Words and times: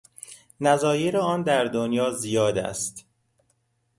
نظایر 0.61 1.17
آن 1.17 1.43
در 1.43 1.63
دنیا 1.65 2.11
زیاد 2.11 2.57
است 2.57 3.05